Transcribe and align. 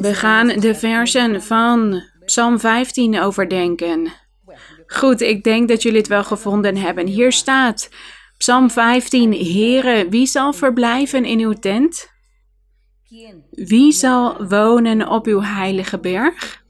We 0.00 0.14
gaan 0.14 0.46
de 0.46 0.74
versen 0.74 1.42
van 1.42 2.02
Psalm 2.24 2.58
15 2.58 3.20
overdenken. 3.20 4.12
Goed, 4.86 5.20
ik 5.20 5.44
denk 5.44 5.68
dat 5.68 5.82
jullie 5.82 5.98
het 5.98 6.08
wel 6.08 6.24
gevonden 6.24 6.76
hebben. 6.76 7.06
Hier 7.06 7.32
staat 7.32 7.90
Psalm 8.36 8.70
15: 8.70 9.32
Heere, 9.32 10.08
wie 10.08 10.26
zal 10.26 10.52
verblijven 10.52 11.24
in 11.24 11.38
uw 11.38 11.52
tent? 11.52 12.08
Wie 13.50 13.92
zal 13.92 14.46
wonen 14.46 15.08
op 15.08 15.26
uw 15.26 15.40
heilige 15.40 15.98
berg? 15.98 16.64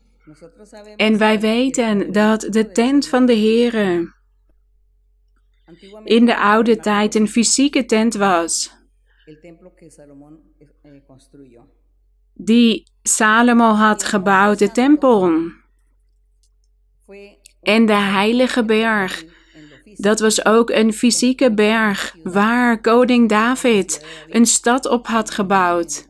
En 0.97 1.19
wij 1.19 1.41
weten 1.41 2.13
dat 2.13 2.41
de 2.41 2.73
tent 2.73 3.09
van 3.09 3.27
de 3.27 3.37
Heere 3.37 4.13
in 6.05 6.27
de 6.27 6.37
oude 6.37 6.77
tijd 6.77 7.15
een 7.15 7.29
fysieke 7.29 7.85
tent 7.85 8.15
was. 8.15 8.73
Die 12.35 12.87
Salomo 13.03 13.73
had 13.73 14.05
gebouwd, 14.05 14.59
de 14.59 14.71
tempel. 14.71 15.33
En 17.63 17.87
de 17.87 17.93
heilige 17.93 18.65
berg. 18.65 19.25
Dat 19.97 20.21
was 20.21 20.45
ook 20.45 20.71
een 20.71 20.93
fysieke 20.93 21.55
berg 21.55 22.17
waar 22.23 22.81
koning 22.81 23.29
David 23.29 24.07
een 24.29 24.47
stad 24.47 24.87
op 24.87 25.07
had 25.07 25.31
gebouwd. 25.31 26.09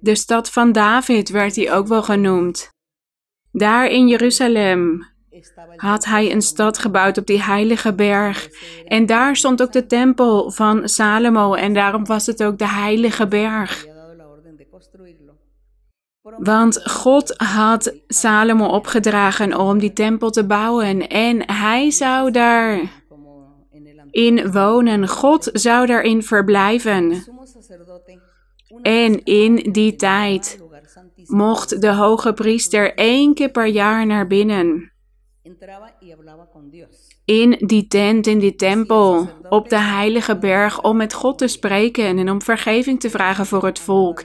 De 0.00 0.14
stad 0.14 0.50
van 0.50 0.72
David 0.72 1.28
werd 1.28 1.56
hij 1.56 1.72
ook 1.72 1.86
wel 1.86 2.02
genoemd. 2.02 2.68
Daar 3.52 3.86
in 3.86 4.08
Jeruzalem 4.08 5.10
had 5.76 6.04
hij 6.04 6.32
een 6.32 6.42
stad 6.42 6.78
gebouwd 6.78 7.18
op 7.18 7.26
die 7.26 7.42
heilige 7.42 7.94
berg. 7.94 8.48
En 8.84 9.06
daar 9.06 9.36
stond 9.36 9.62
ook 9.62 9.72
de 9.72 9.86
tempel 9.86 10.50
van 10.50 10.88
Salomo 10.88 11.54
en 11.54 11.74
daarom 11.74 12.06
was 12.06 12.26
het 12.26 12.42
ook 12.42 12.58
de 12.58 12.68
heilige 12.68 13.28
berg. 13.28 13.86
Want 16.22 16.90
God 16.90 17.34
had 17.36 17.94
Salomo 18.06 18.66
opgedragen 18.66 19.58
om 19.58 19.78
die 19.78 19.92
tempel 19.92 20.30
te 20.30 20.46
bouwen 20.46 21.08
en 21.08 21.50
hij 21.52 21.90
zou 21.90 22.30
daar 22.30 22.80
in 24.10 24.52
wonen. 24.52 25.08
God 25.08 25.50
zou 25.52 25.86
daarin 25.86 26.22
verblijven. 26.22 27.24
En 28.82 29.24
in 29.24 29.54
die 29.54 29.96
tijd 29.96 30.60
mocht 31.26 31.80
de 31.80 31.92
hoge 31.92 32.32
priester 32.32 32.94
één 32.94 33.34
keer 33.34 33.50
per 33.50 33.66
jaar 33.66 34.06
naar 34.06 34.26
binnen. 34.26 34.92
In 37.24 37.56
die 37.58 37.86
tent, 37.86 38.26
in 38.26 38.38
die 38.38 38.54
tempel, 38.54 39.28
op 39.48 39.68
de 39.68 39.78
heilige 39.78 40.38
berg, 40.38 40.82
om 40.82 40.96
met 40.96 41.14
God 41.14 41.38
te 41.38 41.48
spreken 41.48 42.18
en 42.18 42.30
om 42.30 42.42
vergeving 42.42 43.00
te 43.00 43.10
vragen 43.10 43.46
voor 43.46 43.64
het 43.64 43.78
volk. 43.78 44.24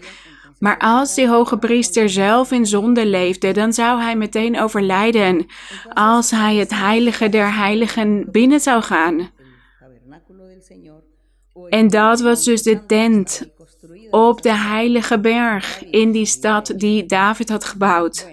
Maar 0.60 0.78
als 0.78 1.16
die 1.16 1.28
hoge 1.28 1.58
priester 1.58 2.10
zelf 2.10 2.52
in 2.52 2.66
zonde 2.66 3.06
leefde, 3.06 3.52
dan 3.52 3.74
zou 3.74 4.02
hij 4.02 4.16
meteen 4.16 4.60
overlijden 4.60 5.46
als 5.94 6.32
hij 6.32 6.56
het 6.56 6.72
heilige 6.72 7.30
der 7.30 7.56
heiligen 7.56 8.32
binnen 8.32 8.60
zou 8.60 8.82
gaan. 8.82 9.30
En 11.70 11.88
dat 11.88 12.22
was 12.22 12.44
dus 12.44 12.64
de 12.64 12.86
tent 12.86 13.50
op 14.12 14.42
de 14.42 14.54
heilige 14.54 15.20
berg 15.20 15.84
in 15.84 16.12
die 16.12 16.26
stad 16.26 16.74
die 16.76 17.06
David 17.06 17.50
had 17.50 17.66
gebouwd. 17.66 18.28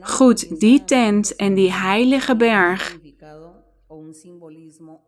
Goed, 0.00 0.60
die 0.60 0.84
tent 0.84 1.36
en 1.36 1.54
die 1.54 1.72
heilige 1.72 2.36
berg, 2.36 2.98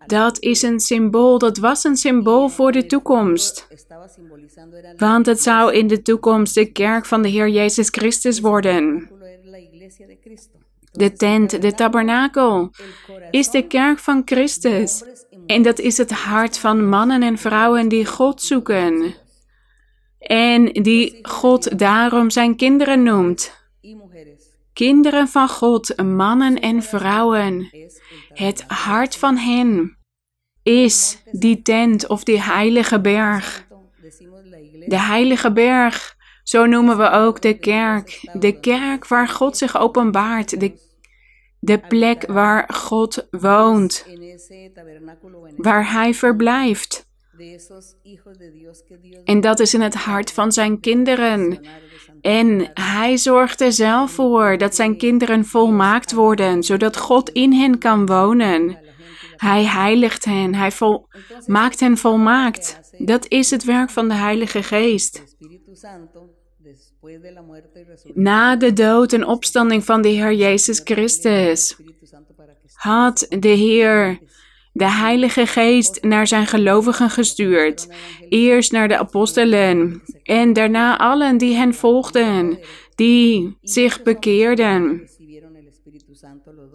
dat 0.06 0.40
is 0.40 0.62
een 0.62 0.80
symbool, 0.80 1.38
dat 1.38 1.58
was 1.58 1.84
een 1.84 1.96
symbool 1.96 2.48
voor 2.48 2.72
de 2.72 2.86
toekomst. 2.86 3.68
Want 4.96 5.26
het 5.26 5.40
zou 5.40 5.72
in 5.72 5.86
de 5.86 6.02
toekomst 6.02 6.54
de 6.54 6.72
kerk 6.72 7.06
van 7.06 7.22
de 7.22 7.28
Heer 7.28 7.48
Jezus 7.48 7.88
Christus 7.88 8.40
worden. 8.40 9.10
De 10.92 11.12
tent, 11.12 11.62
de 11.62 11.72
tabernakel, 11.72 12.70
is 13.30 13.50
de 13.50 13.66
kerk 13.66 13.98
van 13.98 14.22
Christus. 14.24 15.04
En 15.46 15.62
dat 15.62 15.78
is 15.78 15.96
het 15.96 16.10
hart 16.10 16.58
van 16.58 16.88
mannen 16.88 17.22
en 17.22 17.38
vrouwen 17.38 17.88
die 17.88 18.06
God 18.06 18.42
zoeken. 18.42 19.14
En 20.18 20.64
die 20.64 21.18
God 21.22 21.78
daarom 21.78 22.30
zijn 22.30 22.56
kinderen 22.56 23.02
noemt. 23.02 23.62
Kinderen 24.72 25.28
van 25.28 25.48
God, 25.48 26.02
mannen 26.02 26.60
en 26.60 26.82
vrouwen. 26.82 27.70
Het 28.28 28.64
hart 28.66 29.16
van 29.16 29.36
hen 29.36 29.98
is 30.62 31.22
die 31.32 31.62
tent 31.62 32.06
of 32.08 32.24
die 32.24 32.40
heilige 32.40 33.00
berg. 33.00 33.66
De 34.86 35.00
heilige 35.00 35.52
berg, 35.52 36.16
zo 36.42 36.66
noemen 36.66 36.96
we 36.96 37.10
ook 37.10 37.42
de 37.42 37.58
kerk. 37.58 38.20
De 38.32 38.60
kerk 38.60 39.06
waar 39.06 39.28
God 39.28 39.56
zich 39.56 39.78
openbaart. 39.78 40.60
De, 40.60 40.72
de 41.60 41.78
plek 41.78 42.26
waar 42.26 42.74
God 42.74 43.28
woont. 43.30 44.06
Waar 45.56 45.92
Hij 45.92 46.14
verblijft. 46.14 47.06
En 49.24 49.40
dat 49.40 49.60
is 49.60 49.74
in 49.74 49.80
het 49.80 49.94
hart 49.94 50.32
van 50.32 50.52
zijn 50.52 50.80
kinderen. 50.80 51.66
En 52.20 52.70
hij 52.74 53.16
zorgt 53.16 53.60
er 53.60 53.72
zelf 53.72 54.10
voor 54.10 54.58
dat 54.58 54.74
zijn 54.74 54.96
kinderen 54.96 55.44
volmaakt 55.44 56.12
worden, 56.12 56.62
zodat 56.62 56.96
God 56.96 57.30
in 57.30 57.52
hen 57.52 57.78
kan 57.78 58.06
wonen. 58.06 58.78
Hij 59.36 59.64
heiligt 59.64 60.24
hen, 60.24 60.54
hij 60.54 60.70
vol, 60.70 61.06
maakt 61.46 61.80
hen 61.80 61.96
volmaakt. 61.96 62.80
Dat 62.98 63.28
is 63.28 63.50
het 63.50 63.64
werk 63.64 63.90
van 63.90 64.08
de 64.08 64.14
Heilige 64.14 64.62
Geest. 64.62 65.22
Na 68.14 68.56
de 68.56 68.72
dood 68.72 69.12
en 69.12 69.26
opstanding 69.26 69.84
van 69.84 70.02
de 70.02 70.08
Heer 70.08 70.32
Jezus 70.32 70.80
Christus 70.84 71.76
had 72.72 73.26
de 73.28 73.48
Heer 73.48 74.18
de 74.72 74.90
Heilige 74.90 75.46
Geest 75.46 76.02
naar 76.02 76.26
zijn 76.26 76.46
gelovigen 76.46 77.10
gestuurd. 77.10 77.88
Eerst 78.28 78.72
naar 78.72 78.88
de 78.88 78.98
apostelen 78.98 80.02
en 80.22 80.52
daarna 80.52 80.98
allen 80.98 81.38
die 81.38 81.54
hen 81.54 81.74
volgden, 81.74 82.58
die 82.94 83.56
zich 83.62 84.02
bekeerden. 84.02 85.08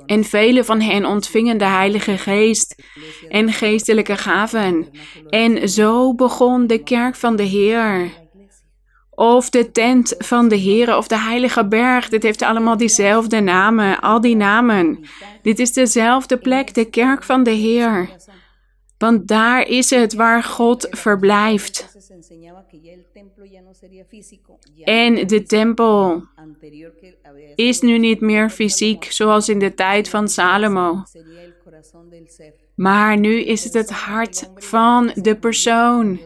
En 0.05 0.23
vele 0.23 0.63
van 0.63 0.81
hen 0.81 1.05
ontvingen 1.05 1.57
de 1.57 1.65
Heilige 1.65 2.17
Geest 2.17 2.83
en 3.29 3.51
geestelijke 3.51 4.17
gaven. 4.17 4.87
En 5.29 5.69
zo 5.69 6.15
begon 6.15 6.67
de 6.67 6.83
kerk 6.83 7.15
van 7.15 7.35
de 7.35 7.43
Heer. 7.43 8.11
Of 9.09 9.49
de 9.49 9.71
tent 9.71 10.15
van 10.17 10.47
de 10.47 10.55
Heer 10.55 10.97
of 10.97 11.07
de 11.07 11.19
Heilige 11.19 11.67
Berg. 11.67 12.09
Dit 12.09 12.23
heeft 12.23 12.41
allemaal 12.41 12.77
diezelfde 12.77 13.39
namen, 13.39 13.99
al 13.99 14.21
die 14.21 14.35
namen. 14.35 14.99
Dit 15.41 15.59
is 15.59 15.73
dezelfde 15.73 16.37
plek, 16.37 16.73
de 16.73 16.85
kerk 16.85 17.23
van 17.23 17.43
de 17.43 17.51
Heer. 17.51 18.09
Want 18.99 19.27
daar 19.27 19.67
is 19.67 19.89
het 19.89 20.13
waar 20.13 20.43
God 20.43 20.87
verblijft. 20.89 21.97
En 24.83 25.27
de 25.27 25.43
tempel 25.43 26.23
is 27.55 27.81
nu 27.81 27.97
niet 27.97 28.21
meer 28.21 28.49
fysiek, 28.49 29.03
zoals 29.03 29.49
in 29.49 29.59
de 29.59 29.73
tijd 29.73 30.09
van 30.09 30.27
Salomo. 30.27 31.03
Maar 32.75 33.17
nu 33.17 33.41
is 33.41 33.63
het 33.63 33.73
het 33.73 33.89
hart 33.89 34.51
van 34.55 35.11
de 35.15 35.35
persoon 35.35 36.19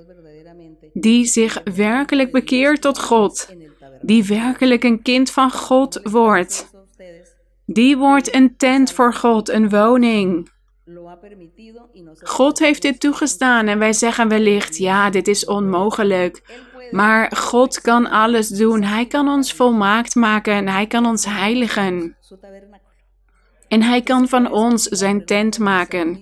die 0.93 1.25
zich 1.25 1.61
werkelijk 1.75 2.31
bekeert 2.31 2.81
tot 2.81 2.99
God, 2.99 3.55
die 4.01 4.23
werkelijk 4.23 4.83
een 4.83 5.01
kind 5.01 5.31
van 5.31 5.51
God 5.51 5.99
wordt. 6.03 6.71
Die 7.65 7.97
wordt 7.97 8.35
een 8.35 8.57
tent 8.57 8.91
voor 8.91 9.13
God, 9.13 9.49
een 9.49 9.69
woning. 9.69 10.51
God 12.19 12.59
heeft 12.59 12.81
dit 12.81 12.99
toegestaan 12.99 13.67
en 13.67 13.79
wij 13.79 13.93
zeggen 13.93 14.27
wellicht, 14.27 14.77
ja, 14.77 15.09
dit 15.09 15.27
is 15.27 15.45
onmogelijk. 15.45 16.41
Maar 16.91 17.31
God 17.35 17.81
kan 17.81 18.09
alles 18.09 18.47
doen. 18.47 18.83
Hij 18.83 19.05
kan 19.05 19.27
ons 19.27 19.53
volmaakt 19.53 20.15
maken 20.15 20.53
en 20.53 20.67
hij 20.67 20.87
kan 20.87 21.05
ons 21.05 21.25
heiligen. 21.25 22.17
En 23.67 23.81
hij 23.81 24.01
kan 24.01 24.27
van 24.27 24.51
ons 24.51 24.83
zijn 24.83 25.25
tent 25.25 25.59
maken, 25.59 26.21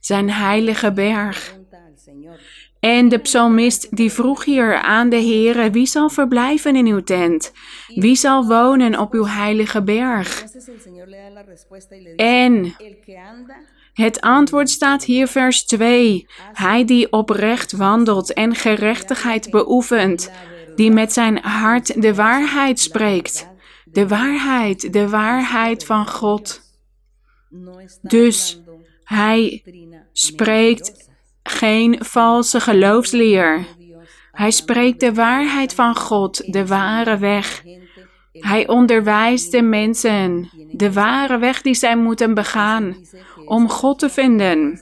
zijn 0.00 0.30
heilige 0.30 0.92
berg. 0.92 1.60
En 2.82 3.08
de 3.08 3.18
psalmist 3.18 3.96
die 3.96 4.12
vroeg 4.12 4.44
hier 4.44 4.80
aan 4.80 5.08
de 5.08 5.16
Heere, 5.16 5.70
wie 5.70 5.86
zal 5.86 6.08
verblijven 6.08 6.76
in 6.76 6.86
uw 6.86 7.02
tent? 7.02 7.52
Wie 7.86 8.16
zal 8.16 8.46
wonen 8.46 8.98
op 8.98 9.12
uw 9.12 9.26
heilige 9.26 9.82
berg? 9.82 10.44
En 12.16 12.74
het 13.92 14.20
antwoord 14.20 14.70
staat 14.70 15.04
hier 15.04 15.26
vers 15.26 15.64
2. 15.64 16.26
Hij 16.52 16.84
die 16.84 17.12
oprecht 17.12 17.72
wandelt 17.72 18.32
en 18.32 18.54
gerechtigheid 18.54 19.50
beoefent, 19.50 20.30
die 20.74 20.90
met 20.90 21.12
zijn 21.12 21.38
hart 21.38 22.02
de 22.02 22.14
waarheid 22.14 22.80
spreekt. 22.80 23.48
De 23.84 24.08
waarheid, 24.08 24.92
de 24.92 25.08
waarheid 25.08 25.84
van 25.84 26.08
God. 26.08 26.60
Dus 28.00 28.62
hij 29.04 29.62
spreekt 30.12 31.10
geen 31.42 32.04
valse 32.04 32.60
geloofsleer, 32.60 33.66
Hij 34.32 34.50
spreekt 34.50 35.00
de 35.00 35.14
waarheid 35.14 35.74
van 35.74 35.96
God, 35.96 36.52
de 36.52 36.66
ware 36.66 37.18
weg. 37.18 37.62
Hij 38.32 38.68
onderwijst 38.68 39.50
de 39.50 39.62
mensen 39.62 40.48
de 40.72 40.92
ware 40.92 41.38
weg 41.38 41.62
die 41.62 41.74
zij 41.74 41.96
moeten 41.96 42.34
begaan 42.34 42.96
om 43.44 43.68
God 43.68 43.98
te 43.98 44.08
vinden. 44.08 44.80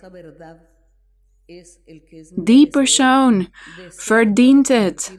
Die 2.35 2.69
persoon 2.69 3.49
verdient 3.89 4.69
het 4.69 5.19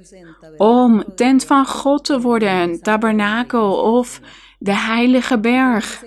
om 0.57 1.03
tent 1.15 1.45
van 1.45 1.65
God 1.65 2.05
te 2.05 2.21
worden, 2.21 2.81
tabernakel 2.81 3.95
of 3.95 4.21
de 4.59 4.75
heilige 4.75 5.39
berg. 5.39 6.03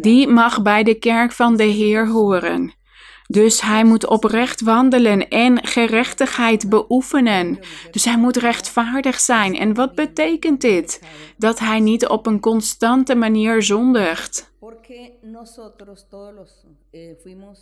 Die 0.00 0.28
mag 0.28 0.62
bij 0.62 0.82
de 0.82 0.94
kerk 0.94 1.32
van 1.32 1.56
de 1.56 1.64
Heer 1.64 2.08
horen. 2.08 2.74
Dus 3.30 3.60
hij 3.60 3.84
moet 3.84 4.06
oprecht 4.06 4.60
wandelen 4.60 5.28
en 5.28 5.66
gerechtigheid 5.66 6.68
beoefenen. 6.68 7.58
Dus 7.90 8.04
hij 8.04 8.18
moet 8.18 8.36
rechtvaardig 8.36 9.20
zijn. 9.20 9.58
En 9.58 9.74
wat 9.74 9.94
betekent 9.94 10.60
dit? 10.60 11.02
Dat 11.36 11.58
hij 11.58 11.80
niet 11.80 12.06
op 12.06 12.26
een 12.26 12.40
constante 12.40 13.14
manier 13.14 13.62
zondigt. 13.62 14.52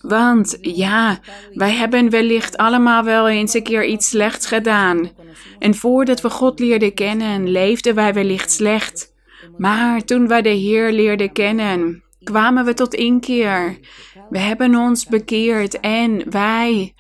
Want 0.01 0.59
ja, 0.61 1.21
wij 1.55 1.73
hebben 1.73 2.11
wellicht 2.11 2.57
allemaal 2.57 3.05
wel 3.05 3.29
eens 3.29 3.55
een 3.55 3.63
keer 3.63 3.85
iets 3.85 4.09
slechts 4.09 4.47
gedaan. 4.47 5.11
En 5.59 5.75
voordat 5.75 6.21
we 6.21 6.31
God 6.31 6.59
leerden 6.59 6.95
kennen, 6.95 7.51
leefden 7.51 7.95
wij 7.95 8.15
wellicht 8.15 8.53
slecht. 8.53 9.15
Maar 9.57 10.05
toen 10.05 10.29
wij 10.29 10.43
de 10.43 10.49
Heer 10.49 10.93
leerden 10.93 11.33
kennen, 11.33 12.03
kwamen 12.31 12.65
we 12.65 12.75
tot 12.75 12.95
inkeer. 12.95 13.79
We 14.31 14.39
hebben 14.39 14.75
ons 14.75 15.07
bekeerd 15.07 15.81
en 15.81 16.31
wij 16.31 16.95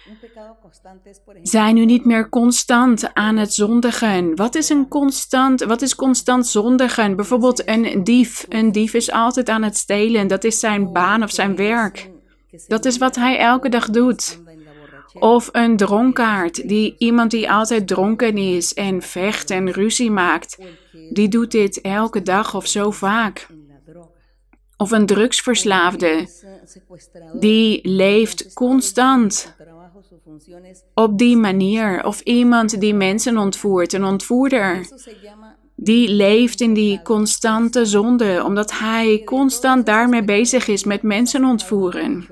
zijn 1.43 1.75
nu 1.75 1.85
niet 1.85 2.05
meer 2.05 2.29
constant 2.29 3.15
aan 3.15 3.37
het 3.37 3.55
zondigen. 3.55 4.37
Wat 4.37 4.55
is 4.55 4.69
een 4.69 4.89
constant, 4.89 5.65
wat 5.65 5.83
is 5.83 5.95
constant 5.95 6.47
zondigen? 6.47 7.17
Bijvoorbeeld 7.17 7.69
een 7.69 8.05
dief. 8.05 8.47
Een 8.49 8.73
dief 8.73 8.95
is 8.95 9.11
altijd 9.11 9.49
aan 9.49 9.63
het 9.63 9.77
stelen. 9.77 10.27
Dat 10.27 10.45
is 10.45 10.61
zijn 10.61 10.93
baan 10.93 11.23
of 11.23 11.31
zijn 11.31 11.57
werk. 11.57 12.11
Dat 12.67 12.85
is 12.85 12.99
wat 12.99 13.17
hij 13.17 13.39
elke 13.39 13.69
dag 13.69 13.91
doet. 13.91 14.41
Of 15.13 15.49
een 15.53 15.77
dronkaard, 15.77 16.69
die, 16.69 16.95
iemand 16.99 17.31
die 17.31 17.51
altijd 17.51 17.87
dronken 17.87 18.37
is 18.37 18.75
en 18.75 19.03
vecht 19.03 19.51
en 19.51 19.71
ruzie 19.71 20.11
maakt. 20.11 20.59
Die 21.11 21.29
doet 21.29 21.51
dit 21.51 21.81
elke 21.81 22.23
dag 22.23 22.55
of 22.55 22.67
zo 22.67 22.91
vaak. 22.91 23.47
Of 24.81 24.91
een 24.91 25.07
drugsverslaafde, 25.07 26.29
die 27.33 27.89
leeft 27.89 28.53
constant 28.53 29.55
op 30.95 31.19
die 31.19 31.37
manier. 31.37 32.05
Of 32.05 32.21
iemand 32.21 32.81
die 32.81 32.95
mensen 32.95 33.39
ontvoert, 33.39 33.93
een 33.93 34.05
ontvoerder. 34.05 34.87
Die 35.77 36.09
leeft 36.09 36.61
in 36.61 36.75
die 36.75 37.03
constante 37.03 37.85
zonde, 37.85 38.43
omdat 38.45 38.79
hij 38.79 39.23
constant 39.25 39.87
daarmee 39.87 40.25
bezig 40.25 40.69
is 40.69 40.85
met 40.85 41.03
mensen 41.03 41.45
ontvoeren. 41.45 42.27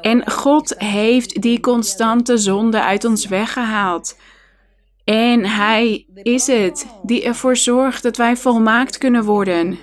En 0.00 0.30
God 0.30 0.74
heeft 0.78 1.42
die 1.42 1.60
constante 1.60 2.38
zonde 2.38 2.82
uit 2.82 3.04
ons 3.04 3.26
weggehaald. 3.26 4.16
En 5.04 5.44
Hij 5.44 6.06
is 6.22 6.46
het 6.46 6.86
die 7.02 7.22
ervoor 7.22 7.56
zorgt 7.56 8.02
dat 8.02 8.16
wij 8.16 8.36
volmaakt 8.36 8.98
kunnen 8.98 9.24
worden. 9.24 9.78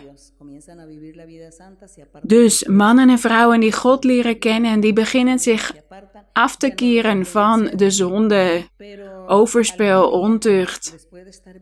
Dus 2.22 2.64
mannen 2.64 3.10
en 3.10 3.20
vrouwen 3.20 3.60
die 3.60 3.74
God 3.74 4.04
leren 4.04 4.40
kennen, 4.40 4.80
die 4.80 4.94
beginnen 4.94 5.40
zich 5.40 5.74
af 6.34 6.56
te 6.58 6.76
keren 6.76 7.26
van 7.26 7.72
de 7.76 7.92
zonde, 7.92 8.68
overspel, 9.28 10.10
ontucht, 10.10 11.08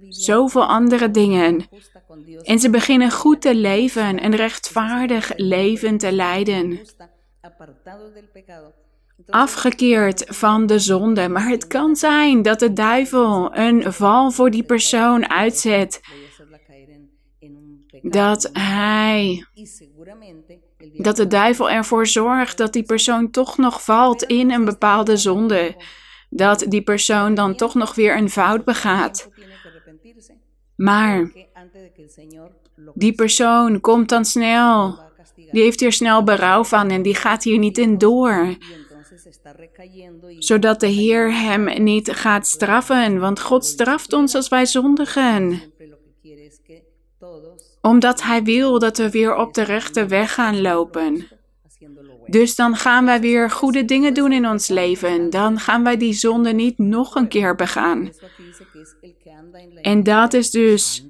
zoveel 0.10 0.66
andere 0.66 1.12
dingen. 1.12 1.68
En 2.42 2.60
ze 2.60 2.70
beginnen 2.70 3.12
goed 3.12 3.42
te 3.42 3.56
leven, 3.56 4.24
een 4.24 4.36
rechtvaardig 4.36 5.32
leven 5.36 5.98
te 5.98 6.12
leiden. 6.12 6.80
Afgekeerd 9.30 10.26
van 10.28 10.66
de 10.66 10.80
zonde. 10.80 11.30
Maar 11.30 11.48
het 11.48 11.68
kan 11.68 11.96
zijn 11.96 12.42
dat 12.42 12.60
de 12.60 12.74
duivel 12.74 13.56
een 13.56 13.94
val 13.94 14.32
voor 14.32 14.52
die 14.52 14.64
persoon 14.64 15.30
uitzet. 15.30 16.02
Dat 18.06 18.50
hij 18.54 19.46
dat 20.98 21.16
de 21.16 21.28
duivel 21.28 21.70
ervoor 21.70 22.08
zorgt 22.08 22.58
dat 22.58 22.74
die 22.74 22.84
persoon 22.84 23.32
toch 23.32 23.58
nog 23.58 23.84
valt 23.84 24.24
in 24.24 24.52
een 24.52 24.66
bepaalde 24.66 25.18
zonde. 25.18 25.76
Dat 26.30 26.66
die 26.68 26.82
persoon 26.82 27.36
dan 27.36 27.56
toch 27.56 27.74
nog 27.74 27.96
weer 27.96 28.18
een 28.18 28.30
fout 28.30 28.66
begaat. 28.66 29.30
Maar 30.76 31.32
die 32.94 33.14
persoon 33.14 33.80
komt 33.80 34.10
dan 34.10 34.26
snel. 34.26 35.00
Die 35.52 35.62
heeft 35.62 35.80
hier 35.80 35.92
snel 35.92 36.24
berouw 36.24 36.64
van 36.64 36.90
en 36.90 37.02
die 37.02 37.16
gaat 37.16 37.44
hier 37.44 37.58
niet 37.58 37.78
in 37.78 37.98
door. 37.98 38.58
Zodat 40.40 40.80
de 40.80 40.88
Heer 40.88 41.34
hem 41.34 41.84
niet 41.84 42.12
gaat 42.12 42.48
straffen, 42.48 43.20
want 43.20 43.40
God 43.40 43.66
straft 43.66 44.14
ons 44.14 44.36
als 44.36 44.50
wij 44.50 44.66
zondigen 44.66 45.62
omdat 47.82 48.22
Hij 48.22 48.44
wil 48.44 48.80
dat 48.80 48.98
we 48.98 49.10
weer 49.10 49.36
op 49.36 49.54
de 49.54 49.64
rechte 49.64 50.06
weg 50.06 50.34
gaan 50.34 50.62
lopen. 50.62 51.28
Dus 52.26 52.56
dan 52.56 52.76
gaan 52.76 53.06
wij 53.06 53.22
weer 53.22 53.52
goede 53.52 53.86
dingen 53.86 54.14
doen 54.14 54.32
in 54.32 54.48
ons 54.48 54.68
leven. 54.68 55.30
Dan 55.30 55.60
gaan 55.60 55.84
wij 55.84 55.98
die 55.98 56.14
zonde 56.14 56.54
niet 56.54 56.78
nog 56.78 57.16
een 57.16 57.28
keer 57.28 57.56
begaan. 57.56 58.10
En 59.82 60.04
dat 60.04 60.34
is 60.34 60.52
dus 60.52 61.08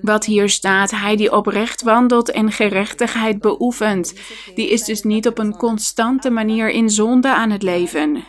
wat 0.00 0.24
hier 0.24 0.48
staat. 0.48 0.90
Hij 0.90 1.16
die 1.16 1.32
oprecht 1.32 1.82
wandelt 1.82 2.30
en 2.30 2.52
gerechtigheid 2.52 3.40
beoefent, 3.40 4.14
die 4.54 4.70
is 4.70 4.84
dus 4.84 5.02
niet 5.02 5.26
op 5.26 5.38
een 5.38 5.56
constante 5.56 6.30
manier 6.30 6.70
in 6.70 6.90
zonde 6.90 7.34
aan 7.34 7.50
het 7.50 7.62
leven. 7.62 8.24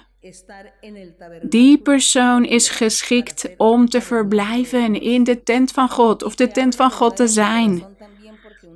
Die 1.42 1.78
persoon 1.78 2.46
is 2.46 2.70
geschikt 2.70 3.50
om 3.58 3.90
te 3.90 4.02
verblijven 4.02 5.02
in 5.02 5.24
de 5.24 5.44
tent 5.44 5.72
van 5.72 5.90
God 5.90 6.24
of 6.24 6.36
de 6.36 6.48
tent 6.48 6.76
van 6.76 6.92
God 6.92 7.16
te 7.16 7.28
zijn. 7.28 7.84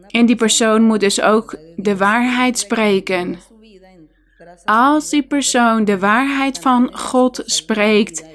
En 0.08 0.26
die 0.26 0.36
persoon 0.36 0.82
moet 0.84 1.00
dus 1.00 1.22
ook 1.22 1.58
de 1.76 1.98
waarheid 1.98 2.58
spreken. 2.58 3.40
Als 4.66 5.10
die 5.10 5.24
persoon 5.24 5.86
de 5.86 6.00
waarheid 6.00 6.60
van 6.60 6.98
God 6.98 7.44
spreekt, 7.46 8.26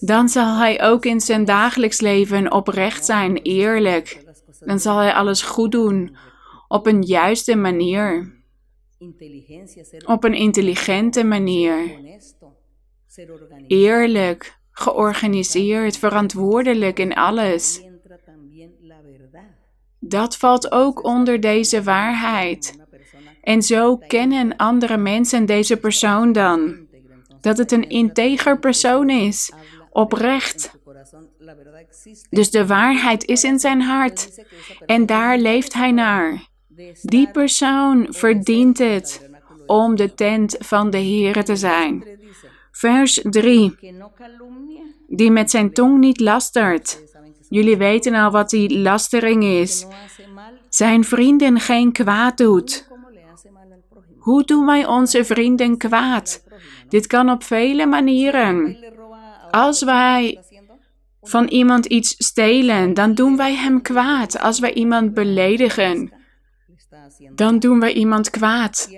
dan 0.00 0.28
zal 0.28 0.56
hij 0.56 0.82
ook 0.82 1.04
in 1.04 1.20
zijn 1.20 1.44
dagelijks 1.44 2.00
leven 2.00 2.52
oprecht 2.52 3.04
zijn, 3.04 3.36
eerlijk. 3.36 4.24
Dan 4.60 4.80
zal 4.80 4.98
hij 4.98 5.12
alles 5.12 5.42
goed 5.42 5.72
doen 5.72 6.16
op 6.68 6.86
een 6.86 7.02
juiste 7.02 7.56
manier. 7.56 8.34
Op 10.06 10.24
een 10.24 10.34
intelligente 10.34 11.24
manier 11.24 12.00
eerlijk, 13.66 14.58
georganiseerd, 14.70 15.98
verantwoordelijk 15.98 16.98
in 16.98 17.14
alles. 17.14 17.84
Dat 19.98 20.36
valt 20.36 20.72
ook 20.72 21.04
onder 21.04 21.40
deze 21.40 21.82
waarheid. 21.82 22.84
En 23.42 23.62
zo 23.62 23.96
kennen 23.96 24.56
andere 24.56 24.96
mensen 24.96 25.46
deze 25.46 25.76
persoon 25.76 26.32
dan. 26.32 26.86
Dat 27.40 27.58
het 27.58 27.72
een 27.72 27.88
integer 27.88 28.58
persoon 28.58 29.10
is, 29.10 29.52
oprecht. 29.90 30.78
Dus 32.30 32.50
de 32.50 32.66
waarheid 32.66 33.24
is 33.24 33.44
in 33.44 33.58
zijn 33.58 33.80
hart 33.80 34.44
en 34.86 35.06
daar 35.06 35.38
leeft 35.38 35.72
hij 35.72 35.92
naar. 35.92 36.54
Die 37.02 37.30
persoon 37.30 38.06
verdient 38.10 38.78
het 38.78 39.30
om 39.66 39.96
de 39.96 40.14
tent 40.14 40.56
van 40.58 40.90
de 40.90 40.98
Heer 40.98 41.44
te 41.44 41.56
zijn. 41.56 42.04
Vers 42.70 43.20
3. 43.22 43.74
Die 45.08 45.30
met 45.30 45.50
zijn 45.50 45.72
tong 45.72 45.98
niet 45.98 46.20
lastert. 46.20 47.04
Jullie 47.48 47.76
weten 47.76 48.14
al 48.14 48.30
wat 48.30 48.50
die 48.50 48.78
lastering 48.78 49.44
is. 49.44 49.86
Zijn 50.68 51.04
vrienden 51.04 51.60
geen 51.60 51.92
kwaad 51.92 52.36
doet. 52.36 52.88
Hoe 54.18 54.44
doen 54.44 54.66
wij 54.66 54.86
onze 54.86 55.24
vrienden 55.24 55.76
kwaad? 55.76 56.44
Dit 56.88 57.06
kan 57.06 57.30
op 57.30 57.42
vele 57.42 57.86
manieren. 57.86 58.78
Als 59.50 59.82
wij 59.82 60.40
van 61.22 61.46
iemand 61.48 61.86
iets 61.86 62.14
stelen, 62.18 62.94
dan 62.94 63.14
doen 63.14 63.36
wij 63.36 63.54
hem 63.54 63.82
kwaad. 63.82 64.38
Als 64.40 64.58
wij 64.58 64.72
iemand 64.72 65.14
beledigen, 65.14 66.12
dan 67.34 67.58
doen 67.58 67.80
wij 67.80 67.92
iemand 67.92 68.30
kwaad. 68.30 68.90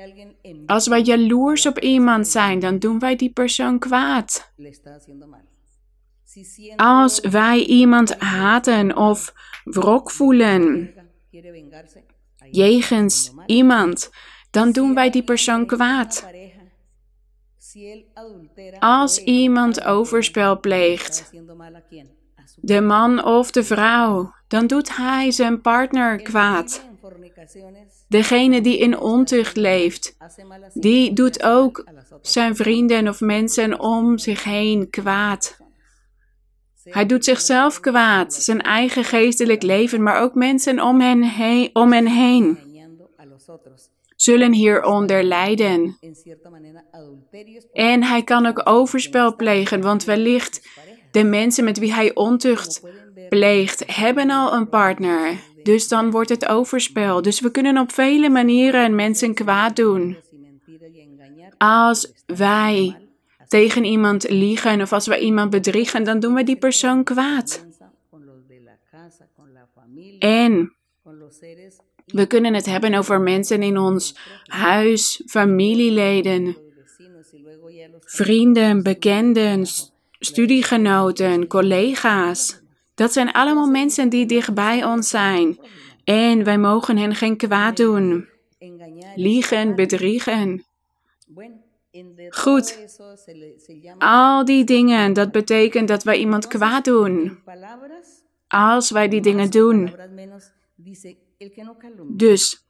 Als 0.67 0.87
wij 0.87 1.03
jaloers 1.03 1.67
op 1.67 1.79
iemand 1.79 2.29
zijn, 2.29 2.59
dan 2.59 2.79
doen 2.79 2.99
wij 2.99 3.17
die 3.17 3.33
persoon 3.33 3.79
kwaad. 3.79 4.53
Als 6.77 7.21
wij 7.21 7.65
iemand 7.65 8.19
haten 8.19 8.97
of 8.97 9.35
wrok 9.65 10.11
voelen 10.11 10.91
jegens 12.51 13.33
iemand, 13.47 14.11
dan 14.51 14.73
doen 14.73 14.95
wij 14.95 15.11
die 15.11 15.25
persoon 15.25 15.67
kwaad. 15.67 16.27
Als 18.79 19.19
iemand 19.19 19.85
overspel 19.85 20.61
pleegt, 20.61 21.31
de 22.57 22.81
man 22.81 23.25
of 23.25 23.51
de 23.51 23.65
vrouw, 23.65 24.35
dan 24.49 24.67
doet 24.67 24.97
hij 24.97 25.31
zijn 25.31 25.61
partner 25.61 26.23
kwaad. 26.23 26.88
Degene 28.09 28.61
die 28.61 28.79
in 28.79 28.99
ontucht 28.99 29.57
leeft, 29.57 30.17
die 30.75 31.13
doet 31.13 31.43
ook 31.43 31.85
zijn 32.23 32.57
vrienden 32.57 33.09
of 33.09 33.21
mensen 33.21 33.81
om 33.81 34.19
zich 34.19 34.45
heen 34.45 34.91
kwaad. 34.91 35.57
Hij 36.85 37.07
doet 37.07 37.25
zichzelf 37.25 37.81
kwaad, 37.81 38.35
zijn 38.35 38.63
eigen 38.63 39.05
geestelijk 39.05 39.63
leven, 39.63 40.03
maar 40.03 40.23
ook 40.23 40.35
mensen 40.35 40.83
om 40.83 41.01
hen 41.01 41.23
heen, 41.23 41.71
om 41.73 41.93
hen 41.93 42.07
heen 42.07 42.69
zullen 44.21 44.53
hieronder 44.53 45.23
lijden. 45.23 45.99
En 47.73 48.03
hij 48.03 48.23
kan 48.23 48.47
ook 48.47 48.69
overspel 48.69 49.37
plegen, 49.37 49.81
want 49.81 50.05
wellicht 50.05 50.69
de 51.11 51.25
mensen 51.25 51.65
met 51.65 51.79
wie 51.79 51.93
hij 51.93 52.15
ontucht 52.15 52.83
pleegt, 53.29 53.97
hebben 53.97 54.31
al 54.31 54.55
een 54.55 54.69
partner. 54.69 55.41
Dus 55.69 55.89
dan 55.89 56.11
wordt 56.11 56.29
het 56.29 56.47
overspel. 56.47 57.23
Dus 57.23 57.41
we 57.41 57.51
kunnen 57.51 57.79
op 57.79 57.93
vele 57.93 58.29
manieren 58.29 58.95
mensen 58.95 59.35
kwaad 59.35 59.77
doen. 59.77 60.17
Als 61.59 62.13
wij 62.27 62.97
tegen 63.49 63.85
iemand 63.85 64.31
liegen 64.31 64.81
of 64.81 64.93
als 64.93 65.07
we 65.07 65.19
iemand 65.19 65.51
bedriegen, 65.51 66.05
dan 66.05 66.21
doen 66.21 66.35
we 66.35 66.43
die 66.43 66.57
persoon 66.57 67.05
kwaad. 67.05 67.67
En 70.19 70.73
we 72.07 72.27
kunnen 72.27 72.55
het 72.55 72.67
hebben 72.67 72.95
over 72.95 73.21
mensen 73.21 73.63
in 73.63 73.79
ons 73.79 74.17
huis, 74.45 75.23
familieleden, 75.27 76.57
vrienden, 78.01 78.83
bekenden, 78.83 79.67
studiegenoten, 80.19 81.47
collega's. 81.47 82.67
Dat 82.99 83.13
zijn 83.13 83.33
allemaal 83.33 83.71
mensen 83.71 84.09
die 84.09 84.27
dichtbij 84.27 84.85
ons 84.85 85.09
zijn. 85.09 85.59
En 86.05 86.45
wij 86.45 86.59
mogen 86.59 86.97
hen 86.97 87.15
geen 87.15 87.37
kwaad 87.37 87.77
doen. 87.77 88.29
Liegen, 89.15 89.75
bedriegen. 89.75 90.65
Goed. 92.29 92.79
Al 93.99 94.45
die 94.45 94.65
dingen, 94.65 95.13
dat 95.13 95.33
betekent 95.33 95.89
dat 95.89 96.03
wij 96.03 96.19
iemand 96.19 96.47
kwaad 96.47 96.85
doen. 96.85 97.39
Als 98.49 98.91
wij 98.91 99.09
die 99.09 99.21
dingen 99.21 99.51
doen. 99.51 99.95
Dus 102.07 102.67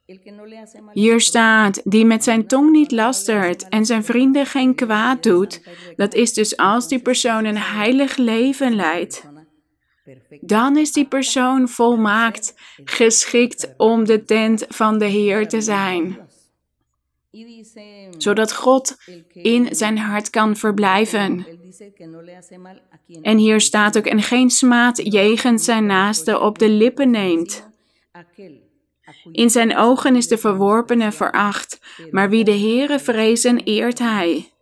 hier 0.92 1.20
staat, 1.20 1.80
die 1.84 2.04
met 2.04 2.24
zijn 2.24 2.46
tong 2.46 2.70
niet 2.70 2.92
lastert 2.92 3.68
en 3.68 3.86
zijn 3.86 4.04
vrienden 4.04 4.46
geen 4.46 4.74
kwaad 4.74 5.22
doet, 5.22 5.62
dat 5.96 6.14
is 6.14 6.32
dus 6.32 6.56
als 6.56 6.88
die 6.88 7.02
persoon 7.02 7.44
een 7.44 7.58
heilig 7.58 8.16
leven 8.16 8.74
leidt. 8.74 9.26
Dan 10.40 10.76
is 10.76 10.92
die 10.92 11.06
persoon 11.06 11.68
volmaakt, 11.68 12.54
geschikt 12.84 13.74
om 13.76 14.04
de 14.04 14.24
tent 14.24 14.64
van 14.68 14.98
de 14.98 15.04
Heer 15.04 15.48
te 15.48 15.60
zijn. 15.60 16.18
Zodat 18.18 18.54
God 18.54 18.96
in 19.32 19.74
zijn 19.74 19.98
hart 19.98 20.30
kan 20.30 20.56
verblijven. 20.56 21.46
En 23.22 23.38
hier 23.38 23.60
staat 23.60 23.98
ook, 23.98 24.06
en 24.06 24.22
geen 24.22 24.50
smaad 24.50 25.12
jegens 25.12 25.64
zijn 25.64 25.86
naaste 25.86 26.40
op 26.40 26.58
de 26.58 26.68
lippen 26.68 27.10
neemt. 27.10 27.68
In 29.32 29.50
zijn 29.50 29.76
ogen 29.76 30.16
is 30.16 30.28
de 30.28 30.38
verworpene 30.38 31.12
veracht, 31.12 31.80
maar 32.10 32.30
wie 32.30 32.44
de 32.44 32.58
Heere 32.58 32.98
vrezen, 32.98 33.58
eert 33.64 33.98
hij. 33.98 34.52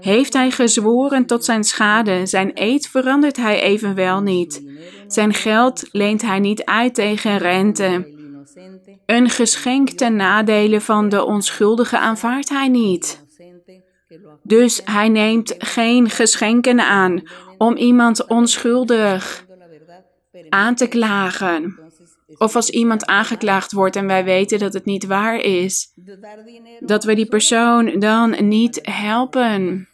Heeft 0.00 0.32
hij 0.32 0.50
gezworen 0.50 1.26
tot 1.26 1.44
zijn 1.44 1.64
schade, 1.64 2.26
zijn 2.26 2.50
eed 2.54 2.88
verandert 2.88 3.36
hij 3.36 3.62
evenwel 3.62 4.20
niet. 4.20 4.62
Zijn 5.06 5.34
geld 5.34 5.88
leent 5.92 6.22
hij 6.22 6.38
niet 6.38 6.64
uit 6.64 6.94
tegen 6.94 7.38
rente. 7.38 8.18
Een 9.06 9.30
geschenk 9.30 9.90
ten 9.90 10.16
nadele 10.16 10.80
van 10.80 11.08
de 11.08 11.24
onschuldige 11.24 11.98
aanvaardt 11.98 12.48
hij 12.48 12.68
niet. 12.68 13.24
Dus 14.42 14.80
hij 14.84 15.08
neemt 15.08 15.54
geen 15.58 16.10
geschenken 16.10 16.80
aan 16.80 17.22
om 17.58 17.76
iemand 17.76 18.26
onschuldig 18.26 19.46
aan 20.48 20.74
te 20.74 20.86
klagen. 20.86 21.78
Of 22.38 22.56
als 22.56 22.70
iemand 22.70 23.06
aangeklaagd 23.06 23.72
wordt 23.72 23.96
en 23.96 24.06
wij 24.06 24.24
weten 24.24 24.58
dat 24.58 24.72
het 24.72 24.84
niet 24.84 25.06
waar 25.06 25.36
is, 25.36 25.92
dat 26.80 27.04
we 27.04 27.14
die 27.14 27.28
persoon 27.28 27.98
dan 27.98 28.48
niet 28.48 28.78
helpen. 28.82 29.88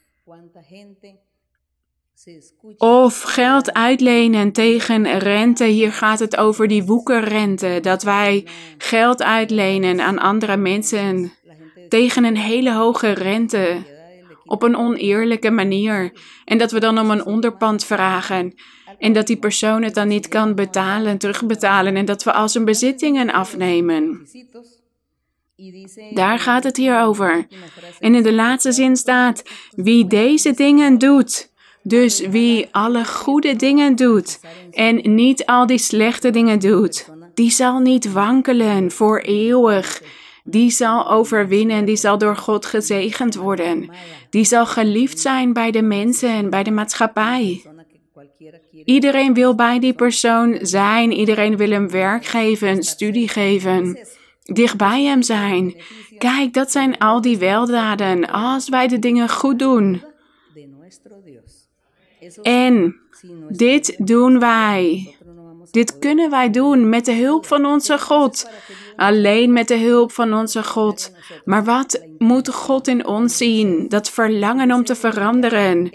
Of 2.77 3.23
geld 3.23 3.73
uitlenen 3.73 4.53
tegen 4.53 5.19
rente. 5.19 5.65
Hier 5.65 5.93
gaat 5.93 6.19
het 6.19 6.37
over 6.37 6.69
die 6.69 6.85
woekerrente. 6.85 7.79
Dat 7.83 8.03
wij 8.03 8.47
geld 8.79 9.23
uitlenen 9.23 10.01
aan 10.01 10.19
andere 10.19 10.57
mensen 10.57 11.33
tegen 11.89 12.25
een 12.25 12.37
hele 12.37 12.73
hoge 12.73 13.11
rente. 13.11 13.95
Op 14.45 14.63
een 14.63 14.77
oneerlijke 14.77 15.51
manier. 15.51 16.13
En 16.45 16.59
dat 16.59 16.71
we 16.71 16.81
dan 16.81 16.99
om 16.99 17.11
een 17.11 17.25
onderpand 17.25 17.85
vragen. 17.85 18.55
En 18.99 19.13
dat 19.13 19.27
die 19.27 19.37
persoon 19.37 19.83
het 19.83 19.95
dan 19.95 20.09
niet 20.09 20.29
kan 20.29 20.55
betalen, 20.55 21.19
terugbetalen. 21.19 21.97
En 21.97 22.05
dat 22.05 22.23
we 22.23 22.33
al 22.33 22.49
zijn 22.49 22.65
bezittingen 22.65 23.33
afnemen. 23.33 24.27
Daar 26.15 26.39
gaat 26.39 26.65
het 26.65 26.77
hier 26.77 27.01
over. 27.01 27.47
En 28.01 28.15
in 28.15 28.23
de 28.23 28.33
laatste 28.33 28.73
zin 28.73 28.97
staat: 28.97 29.43
wie 29.75 30.07
deze 30.07 30.53
dingen 30.53 30.99
doet. 30.99 31.55
Dus 31.83 32.21
wie 32.21 32.69
alle 32.71 33.05
goede 33.05 33.57
dingen 33.57 33.97
doet 33.97 34.41
en 34.71 35.15
niet 35.15 35.45
al 35.45 35.67
die 35.67 35.79
slechte 35.79 36.31
dingen 36.31 36.59
doet, 36.59 37.09
die 37.35 37.51
zal 37.51 37.79
niet 37.79 38.13
wankelen 38.13 38.91
voor 38.91 39.19
eeuwig. 39.19 40.03
Die 40.45 40.71
zal 40.71 41.11
overwinnen, 41.11 41.85
die 41.85 41.97
zal 41.97 42.19
door 42.19 42.37
God 42.37 42.67
gezegend 42.67 43.35
worden. 43.35 43.91
Die 44.31 44.45
zal 44.45 44.67
geliefd 44.67 45.19
zijn 45.19 45.53
bij 45.53 45.71
de 45.71 45.83
mensen 45.83 46.29
en 46.29 46.51
bij 46.51 46.63
de 46.63 46.71
maatschappij. 46.71 47.63
Iedereen 48.85 49.35
wil 49.35 49.55
bij 49.55 49.79
die 49.79 49.95
persoon 49.95 50.59
zijn. 50.63 51.13
Iedereen 51.13 51.57
wil 51.57 51.71
hem 51.71 51.91
werk 51.91 52.25
geven, 52.25 52.83
studie 52.83 53.29
geven. 53.29 53.99
Dicht 54.43 54.77
bij 54.77 55.05
hem 55.05 55.23
zijn. 55.23 55.75
Kijk, 56.19 56.53
dat 56.53 56.73
zijn 56.73 56.99
al 56.99 57.21
die 57.21 57.39
weldaden. 57.39 58.31
Als 58.31 58.69
wij 58.69 58.89
de 58.89 58.99
dingen 58.99 59.29
goed 59.29 59.59
doen. 59.59 60.03
En 62.43 62.97
dit 63.49 64.07
doen 64.07 64.39
wij. 64.39 65.17
Dit 65.71 65.99
kunnen 65.99 66.31
wij 66.31 66.51
doen 66.51 66.89
met 66.89 67.05
de 67.05 67.15
hulp 67.15 67.47
van 67.47 67.65
onze 67.67 67.99
God. 67.99 68.51
Alleen 68.97 69.53
met 69.53 69.69
de 69.69 69.79
hulp 69.79 70.13
van 70.13 70.35
onze 70.35 70.63
God. 70.63 71.13
Maar 71.45 71.65
wat 71.65 72.07
moet 72.19 72.49
God 72.49 72.89
in 72.89 73.07
ons 73.07 73.37
zien? 73.37 73.89
Dat 73.89 74.11
verlangen 74.11 74.73
om 74.73 74.85
te 74.85 74.95
veranderen. 74.95 75.91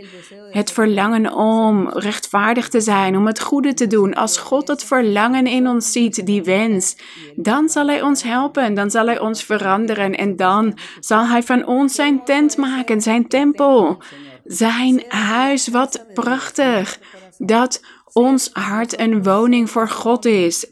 Het 0.51 0.72
verlangen 0.72 1.34
om 1.34 1.89
rechtvaardig 1.89 2.70
te 2.70 2.81
zijn, 2.81 3.17
om 3.17 3.27
het 3.27 3.41
goede 3.41 3.74
te 3.74 3.88
doen. 3.88 4.13
Als 4.13 4.38
God 4.38 4.67
het 4.67 4.84
verlangen 4.84 5.48
in 5.48 5.67
ons 5.67 5.91
ziet, 5.91 6.25
die 6.25 6.43
wens, 6.43 6.96
dan 7.36 7.70
zal 7.70 7.88
Hij 7.88 8.01
ons 8.01 8.24
helpen. 8.24 8.74
Dan 8.74 8.91
zal 8.91 9.05
Hij 9.05 9.20
ons 9.20 9.43
veranderen. 9.43 10.15
En 10.15 10.36
dan 10.36 10.77
zal 11.00 11.25
Hij 11.25 11.43
van 11.43 11.65
ons 11.65 11.96
zijn 11.96 12.24
tent 12.24 12.58
maken, 12.58 13.01
zijn 13.01 13.27
tempel. 13.27 14.01
Zijn 14.43 15.03
huis, 15.08 15.67
wat 15.67 16.05
prachtig. 16.13 17.00
Dat 17.38 17.81
ons 18.13 18.50
hart 18.53 19.00
een 19.00 19.24
woning 19.24 19.70
voor 19.70 19.89
God 19.89 20.25
is. 20.25 20.65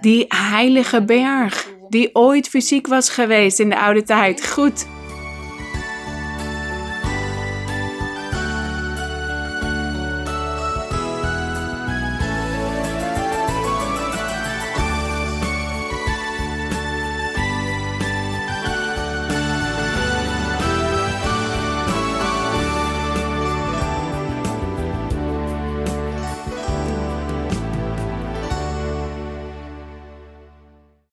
Die 0.00 0.24
heilige 0.28 1.04
berg, 1.04 1.68
die 1.88 2.14
ooit 2.14 2.48
fysiek 2.48 2.86
was 2.86 3.08
geweest 3.08 3.58
in 3.58 3.68
de 3.68 3.78
oude 3.78 4.02
tijd. 4.02 4.46
Goed. 4.50 4.86